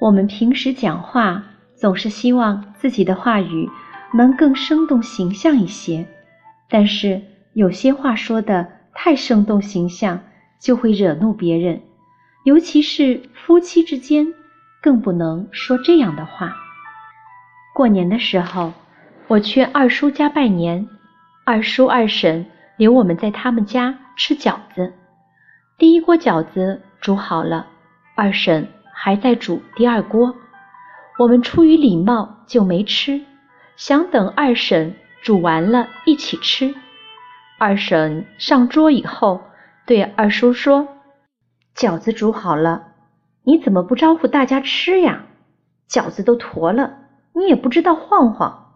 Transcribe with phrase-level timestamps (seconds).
[0.00, 1.44] 我们平时讲话
[1.74, 3.68] 总是希望自己的话语
[4.14, 6.06] 能更生动形象一些，
[6.70, 7.20] 但是
[7.52, 10.18] 有些话说的太生动形象，
[10.58, 11.82] 就会惹怒别人，
[12.44, 14.26] 尤其是夫妻之间，
[14.80, 16.56] 更不能说这样的话。
[17.74, 18.72] 过年的时候，
[19.28, 20.88] 我去二叔家拜年，
[21.44, 22.46] 二叔二婶
[22.78, 24.94] 留我们在他们家吃饺子。
[25.76, 27.66] 第一锅饺子煮好了，
[28.16, 28.66] 二婶
[29.02, 30.36] 还在煮第二锅。
[31.18, 33.22] 我们出于礼貌就没吃，
[33.76, 36.74] 想等二婶煮完了一起吃。
[37.58, 39.42] 二婶上桌以后，
[39.86, 40.88] 对二叔说
[41.74, 42.88] ：“饺子煮好了，
[43.44, 45.24] 你怎么不招呼大家吃呀？
[45.88, 46.98] 饺子都坨了。”
[47.32, 48.72] 你也不知道晃晃。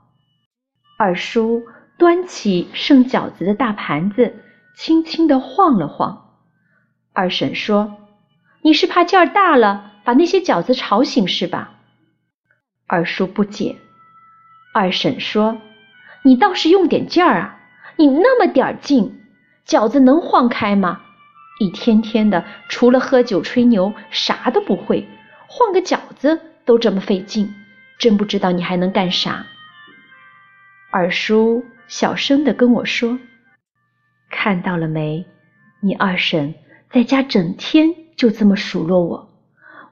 [0.97, 1.65] 二叔
[1.98, 4.37] 端起剩饺子的大盘子，
[4.77, 6.37] 轻轻地晃了晃。
[7.13, 7.97] 二婶说
[8.65, 11.81] ：“你是怕劲儿大了，把那些饺子吵醒是吧？”
[12.89, 13.77] 二叔不解。
[14.73, 15.61] 二婶说
[16.25, 17.61] ：“你倒是用点劲儿啊！
[17.97, 19.20] 你那么点儿劲，
[19.67, 21.03] 饺子能晃开吗？
[21.61, 25.07] 一天天的，除了喝酒吹牛，啥都不会，
[25.47, 27.55] 晃个饺子都这么费劲。”
[28.01, 29.45] 真不知道你还能干啥。
[30.91, 33.19] 二叔小声的跟我说
[34.31, 35.27] ：“看到了没？
[35.81, 36.55] 你二婶
[36.91, 39.31] 在家整天就这么数落我。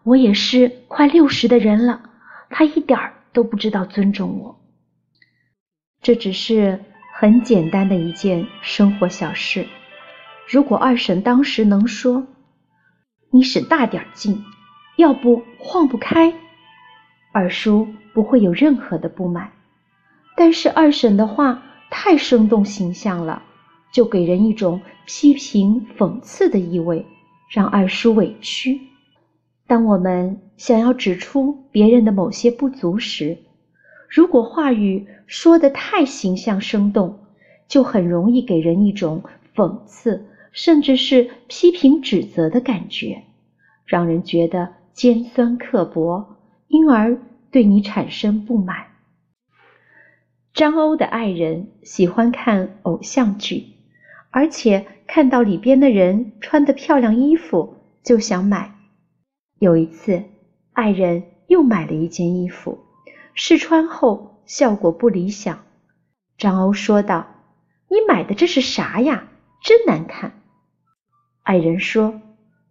[0.04, 2.10] 我也是快六十的人了，
[2.50, 4.60] 他一点儿都不知道尊重我。
[6.00, 6.80] 这只是
[7.14, 9.68] 很简单的一件生活小事。
[10.48, 12.26] 如果二婶当时能说，
[13.30, 14.44] 你使大点劲，
[14.96, 16.34] 要不晃不开。”
[17.32, 19.52] 二叔不会有任何的不满，
[20.36, 23.42] 但是二婶的话太生动形象了，
[23.92, 27.06] 就给人一种批评讽刺的意味，
[27.52, 28.80] 让二叔委屈。
[29.66, 33.36] 当我们想要指出别人的某些不足时，
[34.08, 37.18] 如果话语说的太形象生动，
[37.68, 39.22] 就很容易给人一种
[39.54, 43.24] 讽刺，甚至是批评指责的感觉，
[43.84, 46.36] 让人觉得尖酸刻薄。
[46.68, 47.18] 因而
[47.50, 48.86] 对你产生不满。
[50.54, 53.66] 张欧的爱人喜欢看偶像剧，
[54.30, 58.74] 而且看到里边的人穿的漂亮衣服就想买。
[59.58, 60.24] 有一次，
[60.72, 62.78] 爱人又买了一件衣服，
[63.34, 65.64] 试穿后效果不理想。
[66.38, 67.26] 张欧说道
[67.88, 69.28] ：“你买的这是啥呀？
[69.62, 70.40] 真难看。”
[71.44, 72.20] 爱人说：“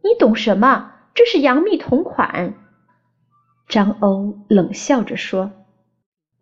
[0.03, 0.91] 你懂什么？
[1.13, 2.53] 这是杨幂同款。”
[3.69, 5.51] 张欧冷笑着说：“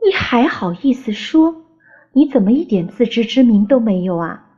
[0.03, 1.65] 你还好意思说？
[2.13, 4.48] 你怎么一点自知之明都没有啊？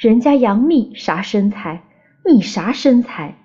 [0.00, 1.82] 人家杨幂啥身材，
[2.24, 3.36] 你啥身材？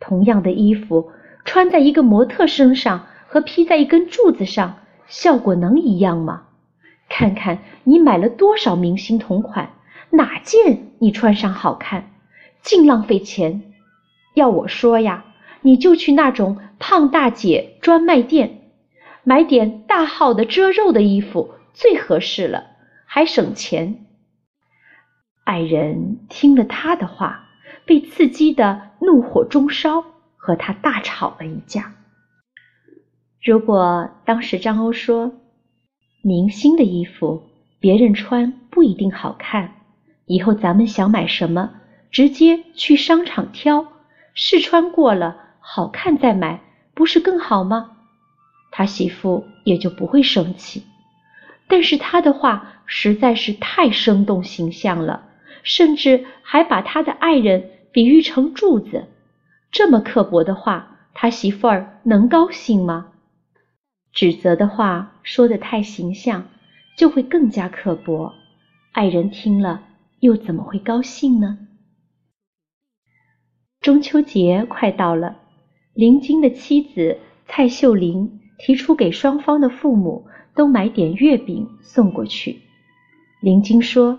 [0.00, 1.12] 同样的衣服
[1.44, 6.42] 穿在一个模特身上和披在一根柱子上，效果能一样吗？
[7.08, 9.70] 看看你买了多少明星同款，
[10.10, 12.10] 哪件你穿上好看？
[12.60, 13.62] 净浪费钱！
[14.34, 15.26] 要我说呀。”
[15.62, 18.62] 你就去那种胖大姐专卖店，
[19.22, 22.64] 买点大号的遮肉的衣服最合适了，
[23.04, 24.06] 还省钱。
[25.44, 27.48] 爱人听了他的话，
[27.84, 30.04] 被刺激的怒火中烧，
[30.36, 31.94] 和他大吵了一架。
[33.42, 35.32] 如果当时张欧说
[36.22, 37.42] ：“明星的衣服
[37.80, 39.72] 别人穿不一定好看，
[40.26, 41.70] 以后咱们想买什么，
[42.10, 43.86] 直接去商场挑，
[44.34, 46.60] 试穿过了。”好看再买
[46.94, 47.98] 不是更好吗？
[48.72, 50.82] 他媳妇也就不会生气。
[51.68, 55.28] 但是他的话实在是太生动形象了，
[55.62, 59.08] 甚至还把他的爱人比喻成柱子。
[59.70, 63.12] 这么刻薄的话，他媳妇儿能高兴吗？
[64.12, 66.48] 指责的话说的太形象，
[66.96, 68.34] 就会更加刻薄。
[68.92, 69.84] 爱人听了
[70.18, 71.58] 又怎么会高兴呢？
[73.80, 75.36] 中秋节快到了。
[75.94, 82.60] 林晶的妻子蔡秀玲提出给双方的父母都买点月饼送过去。
[83.40, 84.18] 林晶说：“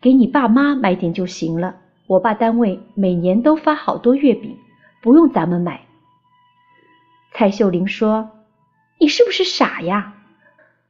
[0.00, 1.76] 给你爸妈买点就行了，
[2.06, 4.56] 我爸单位每年都发好多月饼，
[5.02, 5.86] 不用咱们买。”
[7.32, 8.30] 蔡秀玲说
[8.98, 10.14] ：“你是不是傻呀？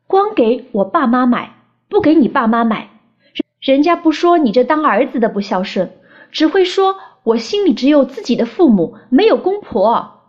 [0.07, 1.55] 光给我爸妈买，
[1.89, 2.91] 不给你爸妈买，
[3.61, 5.91] 人家不说你这当儿子的不孝顺，
[6.31, 10.21] 只会说。”我心里只有自己的父母，没有公婆。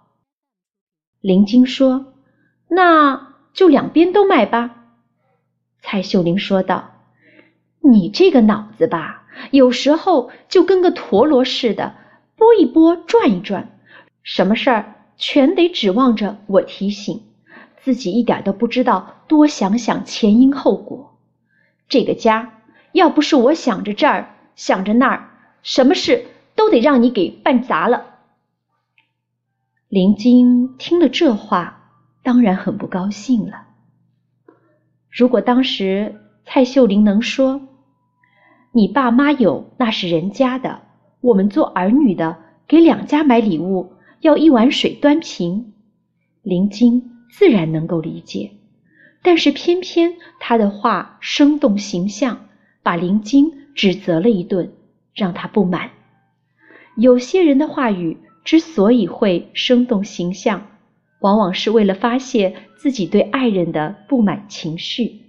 [1.22, 2.14] 林晶说
[2.70, 4.88] ：“那就两边都买吧。”
[5.80, 6.94] 蔡秀玲说道
[7.92, 11.96] ：“你这个脑子吧，有时候就跟个陀螺似的，
[12.36, 13.80] 拨一拨，转一转，
[14.24, 17.24] 什么事儿全得指望着我提醒，
[17.82, 21.18] 自己一点都不知道多想想前因后果。
[21.88, 22.62] 这个家
[22.92, 25.30] 要不是我想着这儿想着那儿，
[25.64, 26.26] 什么事
[26.56, 28.06] 都得让你给办砸了。
[29.88, 31.92] 林晶听了这话，
[32.24, 33.68] 当然很不高兴了。
[35.10, 37.62] 如果当时蔡秀玲能说
[38.78, 40.82] ：“你爸妈有那是人家的，
[41.20, 42.38] 我们做儿女的
[42.68, 45.74] 给两家买礼物。”要一碗水端平，
[46.44, 48.52] 林晶自然能够理解，
[49.24, 52.46] 但是偏偏他的话生动形象，
[52.84, 54.72] 把林晶指责了一顿，
[55.16, 55.90] 让他不满。
[56.96, 60.68] 有些人的话语之所以会生动形象，
[61.22, 65.22] 往往是为了发泄自己对爱人的不满情绪。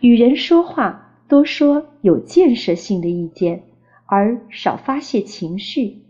[0.00, 3.62] 与人说话，多说有建设性的意见，
[4.06, 6.02] 而少发泄情绪。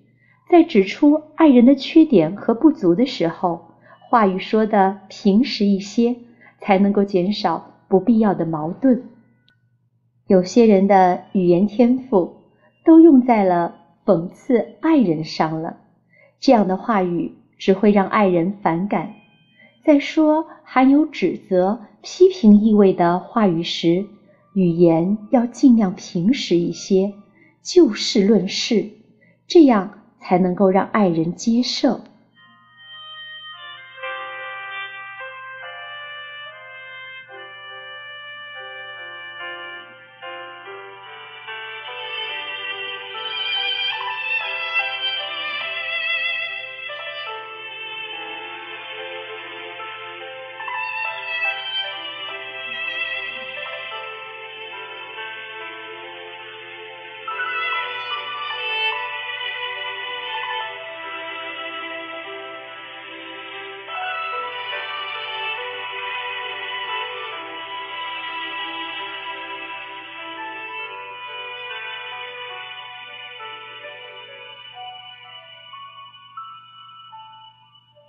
[0.50, 3.60] 在指出爱人的缺点和不足的时候，
[4.08, 6.16] 话语说的平实一些，
[6.58, 9.04] 才能够减少不必要的矛盾。
[10.26, 12.36] 有些人的语言天赋
[12.84, 13.76] 都用在了
[14.06, 15.76] 讽刺爱人上了，
[16.40, 19.12] 这样的话语只会让爱人反感。
[19.84, 24.06] 在说含有指责、批评意味的话语时，
[24.52, 27.14] 语言要尽量平实一些，
[27.62, 28.90] 就事论事，
[29.46, 29.96] 这样。
[30.22, 32.02] 才能够让爱人接受。